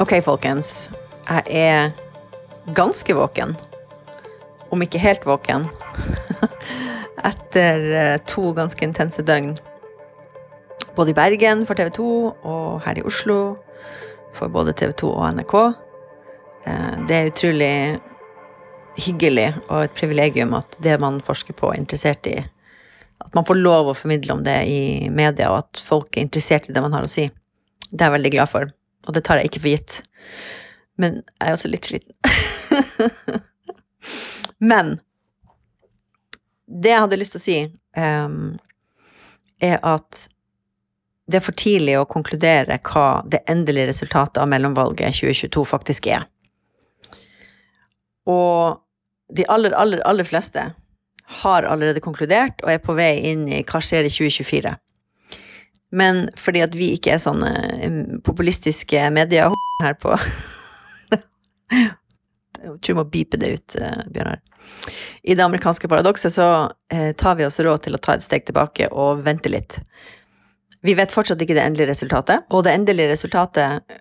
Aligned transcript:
OK, 0.00 0.14
folkens. 0.24 0.88
Jeg 1.28 1.42
er 1.60 1.90
ganske 2.72 3.12
våken. 3.12 3.50
Om 4.72 4.80
ikke 4.80 5.02
helt 5.02 5.26
våken. 5.28 5.66
Etter 7.30 7.84
eh, 7.98 8.14
to 8.24 8.54
ganske 8.56 8.80
intense 8.86 9.20
døgn. 9.28 9.58
Både 10.96 11.12
i 11.12 11.18
Bergen 11.18 11.66
for 11.68 11.76
TV 11.76 11.92
2 11.98 12.08
og 12.32 12.80
her 12.86 13.02
i 13.02 13.04
Oslo 13.04 13.58
for 14.32 14.48
både 14.48 14.72
TV 14.80 14.96
2 15.04 15.12
og 15.12 15.36
NRK. 15.36 15.54
Eh, 16.64 16.96
Det 17.04 17.18
er 17.18 17.30
utrolig 17.34 17.70
hyggelig 18.96 19.50
og 19.66 19.84
et 19.84 20.00
privilegium 20.00 20.56
at 20.56 20.80
det 20.80 20.96
man 21.04 21.20
forsker 21.20 21.60
på, 21.60 21.74
er 21.74 21.84
interessert 21.84 22.24
i 22.26 22.38
At 22.40 23.34
man 23.36 23.44
får 23.44 23.60
lov 23.60 23.92
å 23.92 23.98
formidle 24.00 24.32
om 24.32 24.48
det 24.48 24.58
i 24.64 25.10
media, 25.12 25.52
og 25.52 25.58
at 25.60 25.84
folk 25.84 26.16
er 26.16 26.24
interessert 26.24 26.70
i 26.70 26.72
det 26.72 26.80
man 26.80 26.96
har 26.96 27.04
å 27.04 27.16
si. 27.18 27.28
Det 27.90 28.00
er 28.00 28.08
jeg 28.08 28.16
veldig 28.16 28.38
glad 28.38 28.48
for, 28.48 28.72
og 29.06 29.14
det 29.16 29.24
tar 29.26 29.40
jeg 29.40 29.50
ikke 29.50 29.62
for 29.62 29.74
gitt. 29.74 30.00
Men 31.00 31.22
jeg 31.22 31.46
er 31.46 31.56
også 31.56 31.70
litt 31.72 31.88
sliten. 31.88 32.16
Men 34.72 34.98
det 36.70 36.92
jeg 36.92 37.04
hadde 37.04 37.18
lyst 37.18 37.34
til 37.34 37.40
å 37.40 37.44
si, 37.44 37.56
um, 37.96 38.58
er 39.60 39.80
at 39.86 40.26
det 41.30 41.38
er 41.38 41.46
for 41.46 41.56
tidlig 41.56 41.96
å 42.00 42.08
konkludere 42.10 42.78
hva 42.90 43.22
det 43.30 43.42
endelige 43.50 43.90
resultatet 43.92 44.40
av 44.42 44.50
mellomvalget 44.50 45.14
2022 45.20 45.64
faktisk 45.68 46.10
er. 46.10 46.26
Og 48.30 48.80
de 49.34 49.46
aller, 49.46 49.74
aller, 49.78 50.02
aller 50.06 50.26
fleste 50.26 50.64
har 51.40 51.66
allerede 51.66 52.02
konkludert 52.02 52.64
og 52.64 52.72
er 52.72 52.82
på 52.82 52.96
vei 52.98 53.12
inn 53.30 53.46
i 53.48 53.62
hva 53.62 53.80
skjer 53.82 54.08
i 54.08 54.12
2024. 54.12 54.74
Men 55.90 56.28
fordi 56.38 56.62
at 56.62 56.76
vi 56.78 56.92
ikke 56.94 57.16
er 57.16 57.22
sånne 57.22 58.20
populistiske 58.26 59.08
medier 59.14 59.50
her 59.82 59.96
på 59.98 60.14
Jeg 62.60 62.76
tror 62.84 62.90
jeg 62.92 62.98
må 62.98 63.06
beepe 63.08 63.38
det 63.40 63.54
ut, 63.56 63.76
eh, 63.80 64.00
Bjørnar. 64.12 64.40
I 65.24 65.34
det 65.34 65.44
amerikanske 65.44 65.88
paradokset 65.88 66.34
så 66.34 66.48
eh, 66.92 67.12
tar 67.16 67.38
vi 67.38 67.46
oss 67.46 67.56
råd 67.60 67.86
til 67.86 67.96
å 67.96 68.00
ta 68.02 68.14
et 68.14 68.24
steg 68.24 68.44
tilbake 68.48 68.90
og 68.92 69.22
vente 69.24 69.48
litt. 69.48 69.78
Vi 70.84 70.92
vet 70.96 71.12
fortsatt 71.12 71.40
ikke 71.40 71.56
det 71.56 71.64
endelige 71.64 71.88
resultatet, 71.92 72.44
og 72.52 72.64
det 72.66 72.74
endelige 72.76 73.14
resultatet 73.14 73.96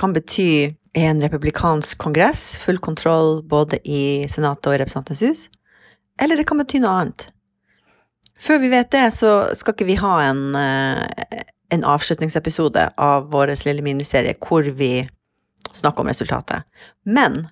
kan 0.00 0.14
bety 0.16 0.72
en 0.96 1.20
republikansk 1.22 2.00
kongress, 2.00 2.58
full 2.58 2.80
kontroll 2.82 3.42
både 3.46 3.78
i 3.84 4.26
Senatet 4.32 4.70
og 4.70 4.76
i 4.76 4.80
Representantenes 4.80 5.22
hus, 5.24 5.44
eller 6.20 6.40
det 6.40 6.48
kan 6.48 6.60
bety 6.60 6.80
noe 6.82 6.96
annet. 7.02 7.28
Før 8.40 8.60
vi 8.62 8.70
vet 8.72 8.90
det, 8.94 9.06
så 9.12 9.54
skal 9.56 9.76
ikke 9.76 9.88
vi 9.90 9.98
ha 10.00 10.14
en, 10.24 10.44
eh, 10.56 11.42
en 11.70 11.84
avslutningsepisode 11.84 12.86
av 12.96 13.28
vår 13.32 13.52
lille 13.66 13.84
miniserie 13.84 14.36
hvor 14.40 14.64
vi 14.64 15.08
snakker 15.72 16.00
om 16.00 16.08
resultatet. 16.08 16.64
Men 17.04 17.48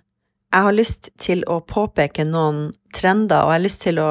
jeg 0.53 0.65
har 0.65 0.73
lyst 0.73 1.11
til 1.21 1.45
å 1.47 1.61
påpeke 1.61 2.25
noen 2.25 2.73
trender, 2.97 3.45
og 3.45 3.53
jeg 3.53 3.59
har 3.59 3.67
lyst 3.67 3.83
til 3.85 4.01
å 4.01 4.11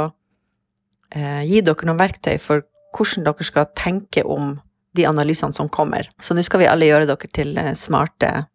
eh, 1.16 1.44
gi 1.50 1.64
dere 1.66 1.90
noen 1.90 2.02
verktøy 2.02 2.38
for 2.42 2.68
hvordan 2.96 3.26
dere 3.26 3.48
skal 3.48 3.70
tenke 3.78 4.24
om 4.24 4.56
de 4.98 5.06
analysene 5.10 5.54
som 5.54 5.70
kommer. 5.70 6.10
Så 6.22 6.38
nå 6.38 6.46
skal 6.46 6.62
vi 6.64 6.70
alle 6.70 6.90
gjøre 6.90 7.10
dere 7.10 7.32
til 7.34 7.58
eh, 7.58 7.74
smarte 7.78 8.46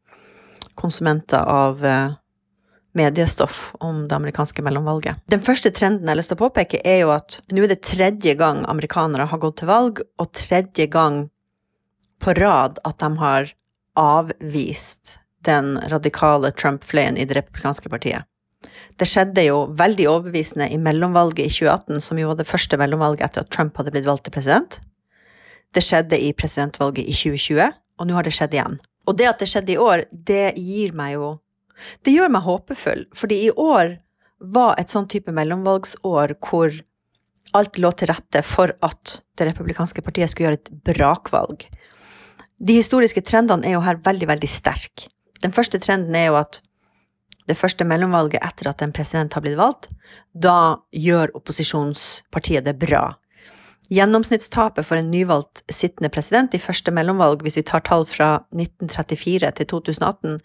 konsumenter 0.79 1.43
av 1.43 1.85
eh, 1.85 2.15
mediestoff 2.99 3.73
om 3.81 4.07
det 4.09 4.17
amerikanske 4.17 4.63
mellomvalget. 4.65 5.21
Den 5.33 5.43
første 5.45 5.73
trenden 5.75 6.05
jeg 6.05 6.13
har 6.13 6.21
lyst 6.21 6.33
til 6.33 6.39
å 6.39 6.45
påpeke, 6.45 6.83
er 6.85 7.03
jo 7.05 7.13
at 7.15 7.41
nå 7.53 7.65
er 7.65 7.73
det 7.75 7.83
tredje 7.87 8.35
gang 8.39 8.65
amerikanere 8.69 9.29
har 9.31 9.41
gått 9.43 9.61
til 9.63 9.71
valg, 9.71 10.03
og 10.21 10.33
tredje 10.37 10.89
gang 10.93 11.25
på 12.23 12.37
rad 12.39 12.79
at 12.87 13.01
de 13.03 13.11
har 13.19 13.51
avvist 13.99 15.19
den 15.47 15.75
radikale 15.91 16.53
Trump-fløyen 16.55 17.19
i 17.19 17.27
det 17.27 17.41
republikanske 17.41 17.91
partiet. 17.93 18.29
Det 19.01 19.09
skjedde 19.09 19.43
jo 19.47 19.65
veldig 19.79 20.07
overbevisende 20.09 20.69
i 20.71 20.79
mellomvalget 20.79 21.49
i 21.49 21.51
2018, 21.51 22.01
som 22.05 22.21
jo 22.21 22.29
var 22.31 22.39
det 22.39 22.47
første 22.47 22.79
mellomvalget 22.79 23.25
etter 23.27 23.43
at 23.43 23.51
Trump 23.51 23.77
hadde 23.81 23.95
blitt 23.95 24.07
valgt 24.07 24.29
til 24.29 24.35
president. 24.37 24.79
Det 25.73 25.83
skjedde 25.83 26.21
i 26.21 26.31
presidentvalget 26.37 27.09
i 27.09 27.17
2020, 27.17 27.73
og 27.99 28.09
nå 28.09 28.19
har 28.19 28.29
det 28.29 28.35
skjedd 28.37 28.55
igjen. 28.55 28.77
Og 29.09 29.17
det 29.19 29.27
at 29.31 29.43
det 29.43 29.49
skjedde 29.51 29.75
i 29.75 29.81
år, 29.81 30.05
det 30.13 30.53
gir 30.61 30.93
meg 30.95 31.17
jo 31.17 31.33
Det 32.05 32.15
gjør 32.15 32.33
meg 32.33 32.47
håpefull, 32.47 33.05
fordi 33.17 33.45
i 33.47 33.53
år 33.53 33.97
var 34.55 34.75
et 34.81 34.91
sånn 34.91 35.09
type 35.11 35.33
mellomvalgsår 35.35 36.37
hvor 36.43 36.75
alt 37.59 37.79
lå 37.79 37.93
til 37.97 38.11
rette 38.11 38.43
for 38.47 38.73
at 38.85 39.19
det 39.39 39.47
republikanske 39.51 40.03
partiet 40.05 40.33
skulle 40.33 40.51
gjøre 40.51 40.61
et 40.61 40.73
brakvalg. 40.89 41.67
De 42.63 42.77
historiske 42.79 43.23
trendene 43.27 43.67
er 43.69 43.77
jo 43.77 43.85
her 43.85 44.01
veldig, 44.05 44.29
veldig 44.31 44.51
sterke. 44.51 45.09
Den 45.43 45.55
første 45.55 45.81
trenden 45.83 46.15
er 46.17 46.31
jo 46.31 46.39
at 46.39 46.61
det 47.51 47.59
første 47.59 47.85
mellomvalget 47.89 48.43
etter 48.47 48.71
at 48.71 48.83
en 48.85 48.95
president 48.95 49.35
har 49.35 49.43
blitt 49.43 49.59
valgt, 49.59 49.89
da 50.33 50.79
gjør 50.95 51.35
opposisjonspartiet 51.39 52.69
det 52.69 52.77
bra. 52.79 53.09
Gjennomsnittstapet 53.93 54.87
for 54.89 54.97
en 54.97 55.11
nyvalgt 55.13 55.65
sittende 55.69 56.09
president 56.13 56.55
i 56.57 56.61
første 56.63 56.95
mellomvalg, 56.95 57.43
hvis 57.45 57.59
vi 57.61 57.65
tar 57.69 57.83
tall 57.85 58.07
fra 58.09 58.39
1934 58.55 59.51
til 59.59 59.69
2018, 59.75 60.39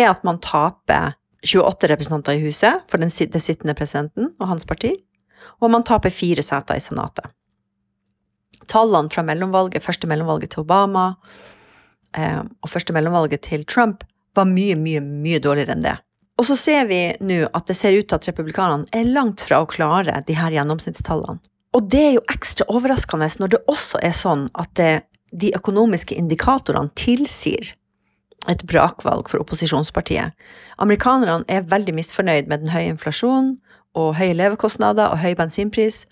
er 0.00 0.08
at 0.08 0.24
man 0.24 0.40
taper 0.44 1.12
28 1.44 1.90
representanter 1.92 2.38
i 2.38 2.44
huset 2.46 2.86
for 2.88 3.02
den 3.02 3.12
sittende 3.12 3.76
presidenten 3.76 4.32
og 4.38 4.48
hans 4.54 4.64
parti, 4.64 4.94
og 5.60 5.74
man 5.74 5.84
taper 5.84 6.14
fire 6.14 6.42
seter 6.42 6.80
i 6.80 6.82
Senatet. 6.82 7.28
Tallene 8.70 9.12
fra 9.12 9.24
mellomvalget, 9.26 9.84
første 9.84 10.08
mellomvalget 10.08 10.54
til 10.54 10.64
Obama 10.64 11.10
eh, 12.16 12.40
og 12.40 12.70
første 12.72 12.96
mellomvalget 12.96 13.44
til 13.44 13.66
Trump 13.68 14.06
var 14.34 14.48
mye, 14.48 14.78
mye, 14.80 15.02
mye 15.04 15.42
dårligere 15.44 15.76
enn 15.76 15.84
det. 15.84 15.98
Og 16.40 16.48
så 16.48 16.56
ser 16.58 16.88
vi 16.88 17.00
nå 17.22 17.44
at 17.52 17.68
det 17.68 17.76
ser 17.78 17.94
ut 17.94 18.08
til 18.08 18.16
at 18.16 18.28
republikanerne 18.32 18.88
er 18.96 19.12
langt 19.12 19.44
fra 19.44 19.60
å 19.60 19.68
klare 19.70 20.22
de 20.26 20.38
her 20.38 20.56
gjennomsnittstallene. 20.56 21.42
Og 21.74 21.88
det 21.90 22.02
er 22.02 22.12
jo 22.16 22.26
ekstra 22.30 22.66
overraskende 22.70 23.28
når 23.40 23.54
det 23.54 23.64
også 23.70 24.00
er 24.06 24.14
sånn 24.16 24.46
at 24.54 24.70
det, 24.78 24.92
de 25.34 25.50
økonomiske 25.56 26.14
indikatorene 26.14 26.92
tilsier 26.98 27.74
et 28.50 28.62
brakvalg 28.68 29.30
for 29.30 29.42
opposisjonspartiet. 29.42 30.34
Amerikanerne 30.84 31.48
er 31.48 31.66
veldig 31.70 31.96
misfornøyd 31.96 32.50
med 32.50 32.64
den 32.64 32.72
høye 32.74 32.92
inflasjonen 32.92 33.54
og 33.98 34.14
høye 34.18 34.36
levekostnader 34.36 35.14
og 35.14 35.22
høy 35.22 35.32
bensinpris. 35.38 36.04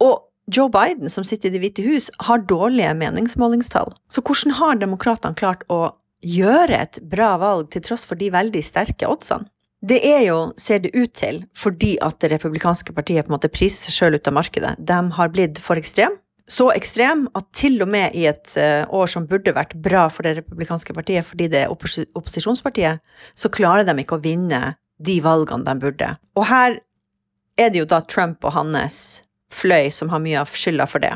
Og 0.00 0.22
Joe 0.50 0.70
Biden, 0.72 1.10
som 1.12 1.26
sitter 1.26 1.50
i 1.50 1.54
Det 1.54 1.62
hvite 1.62 1.84
hus, 1.86 2.10
har 2.26 2.46
dårlige 2.50 2.94
meningsmålingstall. 2.98 3.92
Så 4.10 4.22
hvordan 4.22 4.56
har 4.56 4.80
demokratene 4.80 5.38
klart 5.38 5.66
å 5.68 5.92
gjøre 6.26 6.78
et 6.86 7.00
bra 7.10 7.36
valg 7.40 7.70
til 7.74 7.84
tross 7.86 8.06
for 8.06 8.18
de 8.20 8.32
veldig 8.34 8.62
sterke 8.64 9.08
oddsene? 9.08 9.50
Det 9.80 10.00
er 10.04 10.24
jo, 10.26 10.40
ser 10.60 10.82
det 10.84 10.92
ut 10.92 11.12
til, 11.16 11.44
fordi 11.56 11.94
at 12.04 12.18
det 12.20 12.34
republikanske 12.34 12.92
partiet 12.92 13.24
på 13.24 13.32
en 13.32 13.38
måte 13.38 13.52
priser 13.52 13.86
seg 13.86 13.96
sjøl 13.96 14.18
ut 14.18 14.28
av 14.28 14.36
markedet. 14.36 14.74
De 14.76 14.98
har 15.16 15.32
blitt 15.32 15.60
for 15.64 15.80
ekstrem. 15.80 16.18
Så 16.50 16.66
ekstrem 16.74 17.28
at 17.38 17.46
til 17.56 17.78
og 17.80 17.88
med 17.88 18.16
i 18.18 18.26
et 18.28 18.56
eh, 18.58 18.82
år 18.84 19.08
som 19.08 19.28
burde 19.30 19.54
vært 19.54 19.76
bra 19.80 20.08
for 20.10 20.26
det 20.26 20.34
republikanske 20.40 20.96
partiet, 20.96 21.24
fordi 21.28 21.46
det 21.52 21.64
er 21.64 21.72
oppos 21.72 22.00
opposisjonspartiet, 22.18 23.00
så 23.38 23.52
klarer 23.54 23.86
de 23.86 23.94
ikke 24.02 24.18
å 24.18 24.24
vinne 24.24 24.74
de 25.00 25.16
valgene 25.24 25.64
de 25.64 25.76
burde. 25.80 26.10
Og 26.36 26.48
her 26.50 26.80
er 27.60 27.72
det 27.72 27.80
jo 27.80 27.88
da 27.88 28.02
Trump 28.02 28.44
og 28.44 28.52
hans 28.56 29.22
fløy 29.54 29.88
som 29.94 30.10
har 30.12 30.20
mye 30.22 30.42
av 30.42 30.52
skylda 30.52 30.88
for 30.90 31.02
det. 31.02 31.14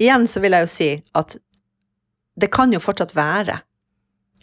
Igjen 0.00 0.24
så 0.30 0.40
vil 0.40 0.56
jeg 0.56 0.64
jo 0.64 0.72
si 0.72 0.90
at 1.18 1.36
det 2.40 2.48
kan 2.54 2.72
jo 2.72 2.80
fortsatt 2.80 3.12
være 3.18 3.58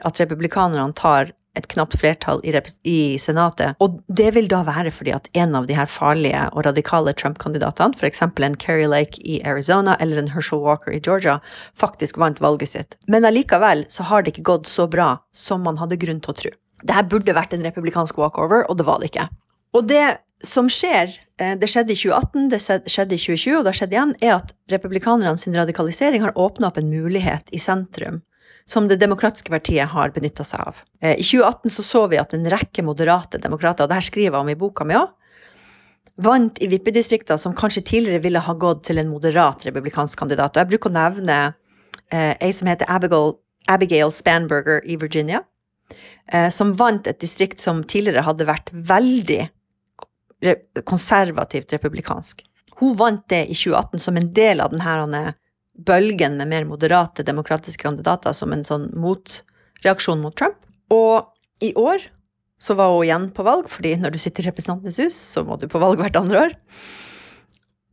at 0.06 0.22
republikanerne 0.22 0.94
tar 0.96 1.34
et 1.58 1.68
knapt 1.72 1.98
flertall 2.00 2.42
i, 2.46 2.54
i 2.88 3.00
Senatet. 3.22 3.78
Og 3.84 4.00
det 4.08 4.30
vil 4.36 4.48
da 4.52 4.62
være 4.68 4.94
fordi 4.94 5.14
at 5.16 5.28
en 5.38 5.58
av 5.58 5.68
de 5.70 5.76
her 5.78 5.90
farlige 5.90 6.46
og 6.54 6.66
radikale 6.68 7.14
Trump-kandidatene, 7.18 7.98
f.eks. 7.98 8.22
en 8.22 8.58
Kerry 8.62 8.88
Lake 8.90 9.22
i 9.24 9.40
Arizona 9.48 9.98
eller 10.00 10.22
en 10.22 10.32
Herschel 10.32 10.62
Walker 10.64 10.94
i 10.94 11.02
Georgia, 11.02 11.40
faktisk 11.80 12.20
vant 12.22 12.42
valget 12.44 12.76
sitt. 12.76 12.98
Men 13.08 13.28
allikevel 13.28 13.86
så 13.90 14.06
har 14.08 14.24
det 14.24 14.36
ikke 14.36 14.50
gått 14.54 14.70
så 14.70 14.88
bra 14.88 15.16
som 15.34 15.66
man 15.66 15.80
hadde 15.82 16.00
grunn 16.02 16.22
til 16.24 16.36
å 16.36 16.40
tro. 16.44 16.56
Dette 16.80 17.10
burde 17.12 17.36
vært 17.36 17.54
en 17.54 17.66
republikansk 17.66 18.20
walkover, 18.20 18.64
og 18.70 18.80
det 18.80 18.88
var 18.88 19.02
det 19.02 19.12
ikke. 19.12 19.28
Og 19.76 19.90
det 19.90 20.06
som 20.46 20.70
skjer, 20.72 21.12
eh, 21.42 21.58
det 21.60 21.68
skjedde 21.68 21.92
i 21.92 22.00
2018, 22.00 22.48
det 22.54 22.62
skjedde 22.64 23.18
i 23.18 23.20
2020, 23.20 23.58
og 23.58 23.66
det 23.66 23.74
har 23.74 23.80
skjedd 23.82 23.96
igjen, 23.96 24.14
er 24.24 24.36
at 24.38 24.54
republikanerne 24.72 25.36
sin 25.42 25.58
radikalisering 25.58 26.24
har 26.24 26.38
åpna 26.40 26.70
opp 26.70 26.80
en 26.80 26.94
mulighet 26.94 27.52
i 27.52 27.60
sentrum 27.60 28.22
som 28.70 28.88
Det 28.88 29.00
demokratiske 29.02 29.50
partiet 29.50 29.90
har 29.90 30.12
benytta 30.14 30.44
seg 30.46 30.62
av. 30.62 30.82
Eh, 31.02 31.16
I 31.18 31.24
2018 31.26 31.72
så, 31.74 31.84
så 31.84 32.04
vi 32.08 32.20
at 32.22 32.36
en 32.38 32.46
rekke 32.54 32.84
moderate 32.86 33.42
demokrater, 33.42 33.84
og 33.84 33.90
det 33.90 33.98
her 33.98 34.06
skriver 34.06 34.36
jeg 34.38 34.44
om 34.44 34.52
i 34.54 34.60
boka 34.60 34.86
mi 34.86 34.98
òg, 35.00 35.10
vant 36.20 36.60
i 36.62 36.68
vippedistrikter 36.70 37.40
som 37.42 37.56
kanskje 37.58 37.86
tidligere 37.88 38.22
ville 38.28 38.44
ha 38.46 38.54
gått 38.54 38.84
til 38.90 39.00
en 39.02 39.10
moderat 39.10 39.66
republikansk 39.66 40.20
kandidat. 40.20 40.54
Og 40.54 40.62
jeg 40.62 40.72
bruker 40.74 40.92
å 40.92 40.98
nevne 41.00 41.38
eh, 42.12 42.36
ei 42.36 42.52
som 42.54 42.70
heter 42.70 42.92
Abigail, 42.94 43.40
Abigail 43.72 44.14
Spanberger 44.14 44.86
i 44.86 45.00
Virginia, 45.02 45.42
eh, 46.28 46.50
som 46.54 46.76
vant 46.78 47.08
et 47.10 47.22
distrikt 47.24 47.64
som 47.64 47.82
tidligere 47.82 48.28
hadde 48.28 48.50
vært 48.50 48.70
veldig 48.74 49.48
konservativt 50.88 51.74
republikansk. 51.74 52.46
Hun 52.80 52.94
vant 53.00 53.26
det 53.32 53.48
i 53.50 53.58
2018 53.58 54.00
som 54.00 54.18
en 54.18 54.30
del 54.36 54.62
av 54.64 54.72
denne 54.72 55.34
bølgen 55.86 56.38
med 56.40 56.50
mer 56.52 56.68
moderate 56.68 57.24
demokratiske 57.26 57.84
kandidater 57.84 58.36
som 58.36 58.54
en 58.54 58.66
sånn 58.68 58.90
motreaksjon 59.00 60.22
mot 60.24 60.36
Trump. 60.36 60.58
Og 60.94 61.30
i 61.64 61.74
år 61.80 62.04
så 62.60 62.76
var 62.76 62.92
hun 62.94 63.06
igjen 63.06 63.30
på 63.36 63.46
valg, 63.48 63.70
fordi 63.72 63.96
når 64.00 64.16
du 64.16 64.20
sitter 64.22 64.44
i 64.44 64.50
Representantenes 64.50 65.00
hus, 65.00 65.16
så 65.16 65.46
må 65.48 65.56
du 65.60 65.68
på 65.72 65.80
valg 65.82 66.02
hvert 66.02 66.18
andre 66.20 66.50
år. 66.50 66.58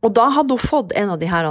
Og 0.05 0.13
da 0.15 0.27
hadde 0.33 0.57
hun 0.57 0.69
fått 0.69 0.95
en 0.99 1.13
av 1.15 1.21
de 1.21 1.29
her 1.31 1.47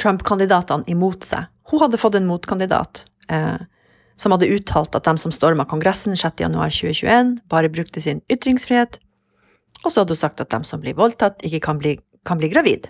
Trump-kandidatene 0.00 0.88
imot 0.90 1.26
seg. 1.26 1.46
Hun 1.70 1.80
hadde 1.84 2.00
fått 2.00 2.16
en 2.18 2.26
motkandidat 2.28 3.04
eh, 3.32 3.60
som 4.20 4.34
hadde 4.34 4.50
uttalt 4.50 4.96
at 4.96 5.06
de 5.06 5.14
som 5.20 5.32
storma 5.34 5.66
Kongressen 5.68 6.16
6.1.2021, 6.18 7.38
bare 7.50 7.70
brukte 7.72 8.02
sin 8.02 8.22
ytringsfrihet. 8.32 8.98
Og 9.84 9.92
så 9.92 10.02
hadde 10.02 10.16
hun 10.16 10.22
sagt 10.22 10.42
at 10.42 10.52
de 10.54 10.60
som 10.66 10.82
blir 10.82 10.96
voldtatt, 10.98 11.42
ikke 11.46 11.62
kan 11.68 11.80
bli, 11.80 11.96
kan 12.26 12.40
bli 12.40 12.50
gravid. 12.52 12.88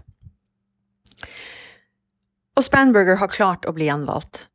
Og 2.55 2.65
Spanberger 2.65 3.19
har 3.19 3.33
klart 3.33 3.67
å 3.67 3.75
bli 3.75 3.89
gjenvalgt. 3.89 4.47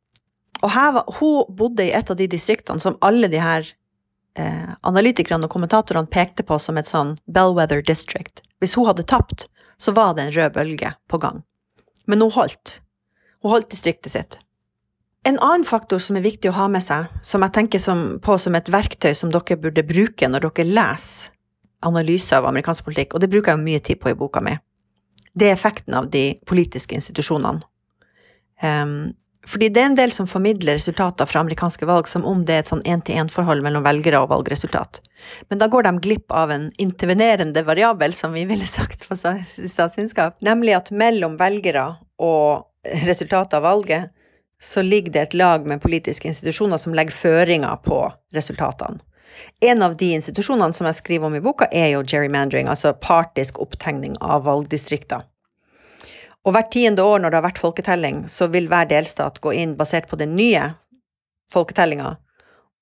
Og 0.60 0.72
var, 0.72 1.04
hun 1.18 1.56
bodde 1.56 1.86
i 1.86 1.94
et 1.96 2.10
av 2.10 2.16
de 2.16 2.26
distriktene 2.30 2.80
som 2.80 2.98
alle 3.04 3.28
de 3.32 3.40
her 3.40 3.66
eh, 4.38 4.72
analytikerne 4.88 5.48
og 5.48 5.52
kommentatorene 5.52 6.10
pekte 6.10 6.44
på 6.46 6.58
som 6.60 6.80
et 6.80 6.88
sånn 6.88 7.16
Bellwether 7.26 7.82
district. 7.84 8.44
Hvis 8.60 8.76
hun 8.76 8.88
hadde 8.88 9.08
tapt, 9.08 9.48
så 9.80 9.92
var 9.96 10.14
det 10.14 10.26
en 10.26 10.36
rød 10.36 10.54
bølge 10.56 10.94
på 11.08 11.20
gang. 11.20 11.42
Men 12.06 12.24
hun 12.24 12.32
holdt. 12.34 12.80
Hun 13.44 13.54
holdt 13.54 13.70
distriktet 13.72 14.12
sitt. 14.12 14.38
En 15.24 15.36
annen 15.44 15.66
faktor 15.68 16.00
som 16.00 16.16
er 16.16 16.24
viktig 16.24 16.48
å 16.48 16.56
ha 16.56 16.68
med 16.72 16.84
seg, 16.84 17.08
som 17.24 17.44
jeg 17.44 17.52
tenker 17.56 17.80
som, 17.80 18.16
på 18.24 18.38
som 18.40 18.56
et 18.56 18.68
verktøy 18.72 19.12
som 19.16 19.32
dere 19.32 19.60
burde 19.60 19.84
bruke 19.84 20.28
når 20.28 20.48
dere 20.48 20.68
leser 20.68 21.36
analyser 21.80 22.36
av 22.36 22.48
amerikansk 22.48 22.84
politikk, 22.84 23.14
og 23.14 23.22
det 23.22 23.30
bruker 23.32 23.54
jeg 23.54 23.64
mye 23.64 23.80
tid 23.84 24.00
på 24.00 24.12
i 24.12 24.16
boka 24.16 24.42
mi, 24.44 24.56
det 25.32 25.48
er 25.48 25.54
effekten 25.54 25.96
av 25.96 26.10
de 26.12 26.34
politiske 26.48 26.96
institusjonene. 26.96 27.62
Um, 28.62 29.12
fordi 29.48 29.70
det 29.72 29.80
er 29.80 29.88
en 29.88 29.96
del 29.96 30.12
som 30.12 30.28
formidler 30.28 30.76
resultater 30.76 31.26
fra 31.26 31.40
amerikanske 31.40 31.86
valg 31.88 32.08
som 32.10 32.26
om 32.28 32.42
det 32.46 32.54
er 32.54 32.62
et 32.62 32.70
sånn 32.70 32.84
én-til-én-forhold 32.84 33.64
mellom 33.64 33.86
velgere 33.86 34.20
og 34.20 34.28
valgresultat. 34.34 35.00
Men 35.48 35.62
da 35.62 35.68
går 35.72 35.86
de 35.86 35.94
glipp 36.04 36.34
av 36.36 36.52
en 36.52 36.68
intervenerende 36.82 37.64
variabel, 37.64 38.14
som 38.14 38.36
vi 38.36 38.44
ville 38.48 38.68
sagt 38.68 39.06
på 39.08 39.16
statsvitenskap, 39.16 40.36
nemlig 40.44 40.76
at 40.76 40.92
mellom 40.92 41.38
velgere 41.40 41.86
og 42.20 42.66
resultatet 43.08 43.56
av 43.58 43.64
valget, 43.64 44.12
så 44.60 44.84
ligger 44.84 45.12
det 45.12 45.22
et 45.22 45.38
lag 45.40 45.64
med 45.66 45.80
politiske 45.80 46.28
institusjoner 46.28 46.76
som 46.76 46.94
legger 46.94 47.16
føringer 47.16 47.80
på 47.84 48.02
resultatene. 48.36 49.00
En 49.64 49.82
av 49.82 49.96
de 49.96 50.10
institusjonene 50.18 50.76
som 50.76 50.88
jeg 50.88 50.98
skriver 50.98 51.30
om 51.30 51.36
i 51.38 51.40
boka, 51.40 51.68
er 51.72 51.94
jo 51.94 52.04
gerrymandering, 52.04 52.68
altså 52.68 52.92
partisk 52.92 53.60
opptegning 53.62 54.18
av 54.20 54.44
valgdistrikter. 54.44 55.24
Og 56.44 56.54
hvert 56.56 56.70
tiende 56.72 57.04
år 57.04 57.20
når 57.20 57.32
det 57.32 57.36
har 57.36 57.48
vært 57.48 57.60
folketelling, 57.60 58.22
så 58.32 58.48
vil 58.52 58.68
hver 58.70 58.88
delstat 58.88 59.40
gå 59.44 59.52
inn 59.60 59.76
basert 59.76 60.08
på 60.08 60.16
den 60.20 60.32
nye 60.38 60.70
folketellinga 61.52 62.14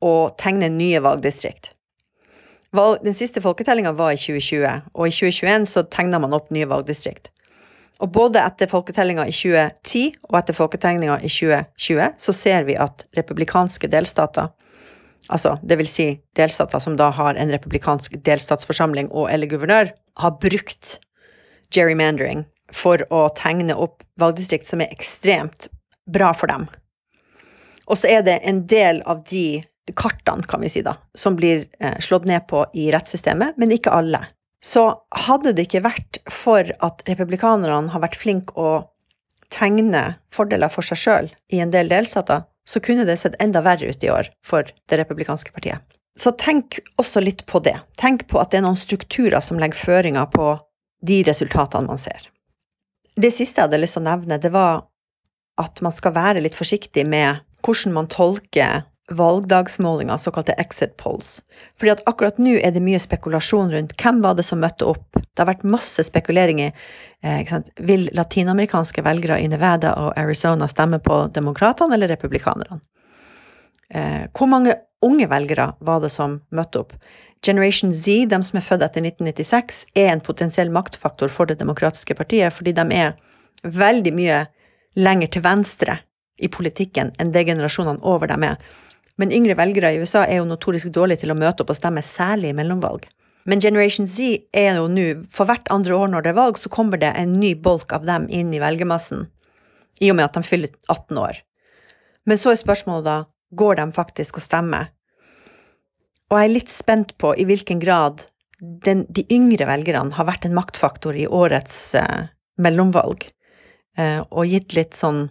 og 0.05 0.37
tegne 0.38 0.69
nye 0.70 1.00
valgdistrikt. 1.02 1.72
Den 2.76 3.16
siste 3.16 3.40
folketellinga 3.43 3.94
var 3.96 4.12
i 4.12 4.20
2020, 4.20 4.93
og 4.94 5.08
i 5.08 5.14
2021 5.14 5.66
så 5.70 5.82
tegna 5.90 6.20
man 6.22 6.37
opp 6.37 6.52
nye 6.55 6.69
valgdistrikt. 6.69 7.32
Og 7.99 8.12
både 8.14 8.38
etter 8.44 8.70
folketellinga 8.70 9.25
i 9.26 9.34
2010 9.34 10.02
og 10.28 10.37
etter 10.38 10.55
folketellinga 10.55 11.16
i 11.19 11.31
2020 11.32 12.12
så 12.22 12.34
ser 12.37 12.69
vi 12.69 12.76
at 12.78 13.06
republikanske 13.19 13.90
delstater, 13.90 14.52
altså 15.26 15.56
dvs. 15.64 15.94
Si 15.96 16.06
delstater 16.38 16.84
som 16.84 16.94
da 17.00 17.08
har 17.16 17.34
en 17.34 17.50
republikansk 17.50 18.20
delstatsforsamling 18.28 19.10
og 19.10 19.32
eller 19.32 19.50
guvernør, 19.50 19.90
har 20.22 20.38
brukt 20.38 21.00
gerrymandering 21.75 22.44
for 22.75 23.03
å 23.15 23.29
tegne 23.37 23.75
opp 23.75 24.05
valgdistrikt 24.20 24.69
som 24.69 24.82
er 24.85 24.93
ekstremt 24.93 25.69
bra 26.09 26.32
for 26.37 26.50
dem. 26.50 26.67
Og 27.88 27.97
så 27.97 28.11
er 28.19 28.25
det 28.26 28.41
en 28.44 28.65
del 28.69 29.00
av 29.09 29.25
de 29.31 29.62
kartene, 29.97 30.44
kan 30.44 30.61
vi 30.61 30.69
si 30.69 30.82
da, 30.85 30.99
som 31.17 31.37
blir 31.37 31.65
eh, 31.81 31.97
slått 32.05 32.29
ned 32.29 32.44
på 32.50 32.67
i 32.76 32.91
rettssystemet, 32.93 33.56
men 33.56 33.73
ikke 33.73 33.94
alle. 33.94 34.26
Så 34.65 34.85
hadde 35.15 35.55
det 35.55 35.69
ikke 35.69 35.85
vært 35.87 36.20
for 36.32 36.69
at 36.85 37.05
republikanerne 37.09 37.93
har 37.93 38.03
vært 38.03 38.19
flinke 38.20 38.56
å 38.59 38.70
tegne 39.55 40.19
fordeler 40.35 40.69
for 40.73 40.85
seg 40.85 41.00
sjøl 41.00 41.31
i 41.55 41.62
en 41.65 41.73
del 41.73 41.88
delstater, 41.88 42.44
så 42.69 42.82
kunne 42.85 43.06
det 43.09 43.17
sett 43.23 43.38
enda 43.41 43.62
verre 43.65 43.88
ut 43.88 44.03
i 44.05 44.11
år 44.12 44.29
for 44.44 44.69
det 44.91 44.99
republikanske 45.00 45.55
partiet. 45.55 45.81
Så 46.19 46.35
tenk 46.37 46.81
også 46.99 47.23
litt 47.23 47.47
på 47.47 47.62
det. 47.65 47.79
Tenk 47.97 48.26
på 48.29 48.41
at 48.43 48.50
det 48.50 48.61
er 48.61 48.67
noen 48.67 48.76
strukturer 48.76 49.41
som 49.44 49.61
legger 49.62 49.79
føringer 49.79 50.26
på 50.32 50.50
de 51.06 51.23
resultatene 51.25 51.87
man 51.88 52.00
ser. 52.03 52.26
Det 53.19 53.32
siste 53.35 53.59
jeg 53.59 53.67
hadde 53.67 53.81
lyst 53.82 53.97
til 53.99 54.05
å 54.05 54.09
nevne, 54.11 54.38
det 54.38 54.53
var 54.55 54.87
at 55.59 55.81
man 55.82 55.94
skal 55.94 56.15
være 56.15 56.43
litt 56.44 56.55
forsiktig 56.55 57.03
med 57.09 57.43
hvordan 57.67 57.97
man 57.97 58.09
tolker 58.12 58.85
valgdagsmålinger, 59.09 60.17
såkalte 60.20 60.55
exit 60.61 60.97
polls. 61.00 61.38
Fordi 61.81 61.94
at 61.94 62.03
akkurat 62.06 62.38
nå 62.38 62.59
er 62.61 62.75
det 62.75 62.82
mye 62.85 63.00
spekulasjon 63.00 63.73
rundt 63.73 63.94
hvem 63.99 64.20
var 64.25 64.37
det 64.37 64.44
som 64.47 64.61
møtte 64.61 64.87
opp. 64.88 65.06
Det 65.17 65.41
har 65.41 65.49
vært 65.49 65.65
masse 65.65 66.05
spekulering 66.05 66.61
i 66.67 66.69
eh, 66.69 67.55
vil 67.88 68.11
latinamerikanske 68.15 69.05
velgere 69.06 69.41
i 69.41 69.49
Nevada 69.49 69.94
og 70.03 70.12
Arizona 70.20 70.69
stemme 70.69 71.00
på 71.05 71.23
demokratene 71.35 71.97
eller 71.97 72.12
republikanerne. 72.12 72.82
Eh, 73.88 74.29
hvor 74.37 74.50
mange 74.53 74.76
unge 75.05 75.29
velgere 75.31 75.73
var 75.81 76.05
det 76.05 76.12
som 76.12 76.43
møtte 76.53 76.85
opp? 76.85 76.93
Generation 77.43 77.94
Z, 77.94 78.26
de 78.31 78.38
som 78.43 78.58
er 78.58 78.67
født 78.67 78.82
etter 78.82 79.05
1996, 79.05 79.85
er 79.94 80.11
en 80.12 80.25
potensiell 80.25 80.70
maktfaktor 80.75 81.31
for 81.31 81.46
Det 81.46 81.58
demokratiske 81.61 82.17
partiet, 82.19 82.52
fordi 82.52 82.75
de 82.75 82.87
er 82.94 83.14
veldig 83.62 84.12
mye 84.14 84.43
lenger 84.99 85.31
til 85.35 85.44
venstre 85.44 86.00
i 86.38 86.50
politikken 86.50 87.12
enn 87.19 87.31
det 87.35 87.46
generasjonene 87.46 88.02
over 88.02 88.31
dem 88.31 88.46
er. 88.46 88.58
Men 89.19 89.35
yngre 89.35 89.56
velgere 89.58 89.94
i 89.94 90.02
USA 90.02 90.25
er 90.26 90.40
jo 90.40 90.50
notorisk 90.50 90.90
dårlige 90.94 91.25
til 91.25 91.35
å 91.35 91.38
møte 91.38 91.62
opp 91.62 91.73
og 91.75 91.79
stemme, 91.79 92.02
særlig 92.02 92.52
i 92.52 92.58
mellomvalg. 92.58 93.06
Men 93.49 93.62
Generation 93.64 94.06
Z 94.06 94.44
er 94.52 94.76
jo 94.76 94.88
nå 94.93 95.06
For 95.32 95.49
hvert 95.49 95.70
andre 95.73 95.96
år 95.96 96.11
når 96.12 96.26
det 96.26 96.32
er 96.34 96.38
valg, 96.38 96.58
så 96.58 96.69
kommer 96.69 97.00
det 97.00 97.14
en 97.17 97.32
ny 97.32 97.55
bolk 97.55 97.94
av 97.96 98.05
dem 98.06 98.26
inn 98.29 98.52
i 98.52 98.61
velgermassen. 98.62 99.26
I 100.02 100.11
og 100.12 100.19
med 100.19 100.29
at 100.29 100.37
de 100.37 100.43
fyller 100.46 100.75
18 100.87 101.19
år. 101.19 101.41
Men 102.26 102.38
så 102.38 102.52
er 102.52 102.61
spørsmålet 102.61 103.06
da 103.06 103.19
går 103.56 103.79
de 103.81 103.87
faktisk 103.96 104.38
og 104.38 104.44
stemmer 104.44 104.91
og 106.29 106.37
jeg 106.37 106.49
er 106.49 106.55
litt 106.55 106.73
spent 106.73 107.15
på 107.21 107.33
i 107.37 107.47
hvilken 107.49 107.81
grad 107.81 108.27
den, 108.61 109.07
de 109.09 109.25
yngre 109.33 109.69
velgerne 109.69 110.15
har 110.15 110.27
vært 110.29 110.45
en 110.45 110.57
maktfaktor 110.57 111.17
i 111.17 111.27
årets 111.27 111.95
eh, 111.99 112.29
mellomvalg. 112.59 113.29
Eh, 113.99 114.21
og 114.29 114.51
gitt 114.51 114.75
litt 114.77 114.99
sånn 114.99 115.29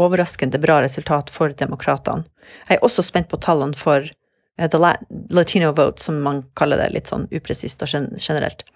overraskende 0.00 0.58
bra 0.58 0.80
resultat 0.82 1.30
for 1.32 1.54
demokratene. 1.56 2.26
Jeg 2.68 2.78
er 2.78 2.84
også 2.84 3.04
spent 3.06 3.30
på 3.30 3.40
tallene 3.40 3.78
for 3.78 4.04
eh, 4.04 4.68
the 4.68 4.94
latino 5.30 5.72
vote, 5.72 6.02
som 6.02 6.20
man 6.26 6.42
kaller 6.58 6.82
det 6.82 6.90
litt 6.96 7.12
sånn 7.12 7.28
upresist 7.30 7.82
og 7.86 7.94
generelt. 7.94 8.66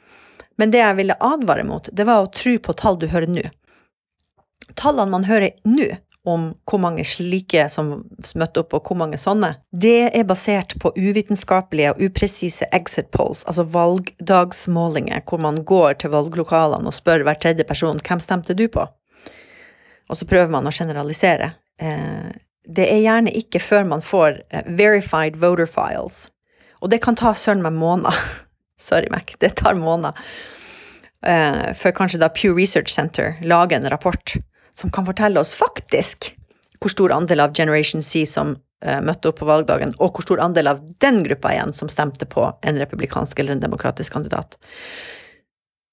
Men 0.58 0.72
det 0.74 0.82
jeg 0.82 0.98
ville 0.98 1.18
advare 1.20 1.66
mot, 1.66 1.90
det 1.92 2.06
var 2.06 2.22
å 2.22 2.32
tro 2.34 2.56
på 2.58 2.74
tall 2.78 2.98
du 2.98 3.08
hører 3.10 3.30
nå. 3.30 3.44
Tallene 4.78 5.10
man 5.10 5.26
hører 5.26 5.54
nå, 5.68 5.90
om 6.26 6.48
hvor 6.68 6.80
mange 6.82 7.04
slike 7.06 7.68
som 7.72 7.92
møtte 8.38 8.62
opp, 8.62 8.74
og 8.76 8.88
hvor 8.88 8.98
mange 9.00 9.18
sånne, 9.20 9.54
det 9.70 10.10
er 10.10 10.26
basert 10.28 10.74
på 10.82 10.92
uvitenskapelige 10.96 11.94
og 11.94 12.02
upresise 12.08 12.68
exit 12.74 13.10
polls, 13.14 13.44
altså 13.48 13.64
valgdagsmålinger, 13.74 15.22
hvor 15.28 15.42
man 15.42 15.62
går 15.68 16.00
til 16.02 16.12
valglokalene 16.14 16.90
og 16.90 16.96
spør 16.96 17.24
hver 17.26 17.38
tredje 17.40 17.66
person 17.68 18.02
hvem 18.02 18.24
stemte 18.24 18.56
du 18.58 18.66
på? 18.72 18.84
Og 20.08 20.16
så 20.16 20.28
prøver 20.28 20.50
man 20.52 20.68
å 20.68 20.74
generalisere. 20.74 21.52
Eh, 21.80 22.28
det 22.68 22.88
er 22.90 23.02
gjerne 23.04 23.32
ikke 23.36 23.62
før 23.62 23.88
man 23.88 24.04
får 24.04 24.42
eh, 24.50 24.68
verified 24.76 25.38
voter 25.40 25.68
files. 25.70 26.26
Og 26.82 26.92
det 26.92 27.00
kan 27.04 27.16
ta 27.18 27.34
søren 27.36 27.64
meg 27.64 27.76
måneder. 27.76 28.16
Sorry, 28.88 29.08
Mac. 29.12 29.34
Det 29.40 29.56
tar 29.58 29.78
måneder. 29.78 30.16
Uh, 31.18 31.74
før 31.74 31.90
kanskje 31.96 32.20
da 32.22 32.28
Pew 32.30 32.52
Research 32.54 32.92
Center 32.94 33.32
lager 33.42 33.80
en 33.80 33.88
rapport 33.90 34.36
som 34.78 34.92
kan 34.94 35.06
fortelle 35.08 35.40
oss 35.40 35.56
faktisk 35.58 36.32
hvor 36.78 36.92
stor 36.94 37.12
andel 37.14 37.42
av 37.42 37.54
Generation 37.58 38.02
C 38.06 38.22
som 38.30 38.54
uh, 38.54 39.00
møtte 39.02 39.32
opp 39.32 39.40
på 39.40 39.48
valgdagen, 39.48 39.96
og 39.98 40.14
hvor 40.14 40.26
stor 40.26 40.42
andel 40.44 40.70
av 40.70 40.82
den 41.02 41.24
gruppa 41.26 41.50
igjen 41.54 41.74
som 41.74 41.90
stemte 41.90 42.28
på 42.30 42.44
en 42.62 42.78
republikansk 42.78 43.40
eller 43.40 43.56
en 43.56 43.64
demokratisk 43.64 44.14
kandidat. 44.14 44.54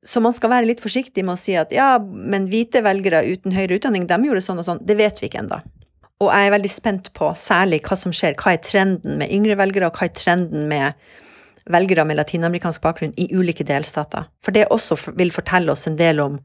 Så 0.06 0.22
man 0.22 0.36
skal 0.38 0.51
være 0.54 0.70
litt 0.70 0.84
forsiktig 0.84 1.24
med 1.25 1.34
å 1.34 1.42
si 1.42 1.56
at 1.58 1.74
ja, 1.74 1.96
men 1.98 2.46
hvite 2.51 2.84
velgere 2.86 3.24
uten 3.25 3.56
høyere 3.56 3.80
utdanning, 3.80 4.06
de 4.06 4.20
gjorde 4.27 4.44
sånn 4.46 4.62
og 4.62 4.68
sånn. 4.68 4.84
Det 4.86 5.00
vet 5.00 5.18
vi 5.18 5.32
ikke 5.32 5.42
ennå. 5.42 5.58
Og 6.22 6.30
jeg 6.30 6.48
er 6.48 6.54
veldig 6.54 6.72
spent 6.72 7.10
på 7.18 7.32
særlig 7.36 7.82
hva 7.88 7.98
som 8.00 8.13
skjer. 8.15 8.38
Hva 8.38 8.54
er 8.54 8.62
trenden 8.63 9.18
med 9.20 9.34
yngre 9.34 9.58
velgere, 9.60 9.89
og 9.89 9.98
hva 9.98 10.06
er 10.06 10.13
trenden 10.15 10.70
med 10.70 10.94
velgere 11.74 12.06
med 12.06 12.20
latinamerikansk 12.22 12.86
bakgrunn 12.86 13.18
i 13.18 13.32
ulike 13.34 13.65
delstater? 13.65 14.30
For 14.46 14.54
det 14.56 14.70
også 14.70 15.18
vil 15.18 15.34
fortelle 15.34 15.74
oss 15.74 15.88
en 15.89 15.98
del 15.98 16.22
om 16.22 16.38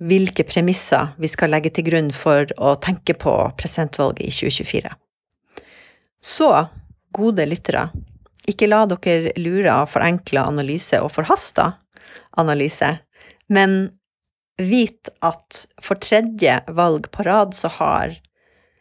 hvilke 0.00 0.44
premisser 0.48 1.12
vi 1.20 1.30
skal 1.30 1.52
legge 1.52 1.72
til 1.74 1.86
grunn 1.86 2.10
for 2.14 2.48
å 2.58 2.74
tenke 2.82 3.14
på 3.18 3.34
presidentvalget 3.58 4.24
i 4.26 4.32
2024. 4.32 4.92
Så, 6.22 6.50
gode 7.14 7.46
lyttere, 7.46 7.88
ikke 8.48 8.68
la 8.70 8.84
dere 8.90 9.34
lure 9.38 9.72
av 9.72 9.90
forenkla 9.92 10.46
analyse 10.50 10.98
og 11.02 11.12
forhasta 11.14 11.72
analyse, 12.38 12.96
men 13.52 13.92
vit 14.62 15.10
at 15.24 15.64
for 15.82 16.00
tredje 16.02 16.58
valg 16.74 17.08
på 17.14 17.26
rad 17.26 17.54
så 17.54 17.70
har 17.78 18.14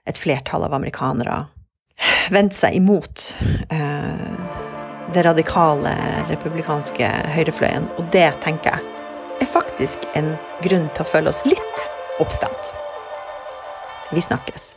et 0.10 0.18
flertall 0.18 0.66
av 0.66 0.76
amerikanere 0.78 1.44
vendt 2.34 2.56
seg 2.58 2.78
imot 2.78 3.28
eh, 3.70 4.26
det 5.14 5.26
radikale 5.28 5.94
republikanske 6.30 7.10
høyrefløyen. 7.36 7.90
Og 8.00 8.10
det 8.14 8.30
tenker 8.46 8.78
jeg 8.78 9.01
er 9.42 9.50
faktisk 9.50 10.06
en 10.18 10.36
grunn 10.64 10.90
til 10.94 11.04
å 11.06 11.10
føle 11.10 11.32
oss 11.34 11.44
litt 11.48 11.88
oppstemt. 12.22 12.74
Vi 14.12 14.22
snakkes. 14.22 14.71